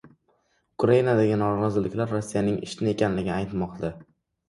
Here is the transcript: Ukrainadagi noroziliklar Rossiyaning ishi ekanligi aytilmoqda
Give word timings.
Ukrainadagi 0.83 1.37
noroziliklar 1.43 2.11
Rossiyaning 2.17 2.61
ishi 2.71 2.93
ekanligi 2.97 3.37
aytilmoqda 3.39 3.97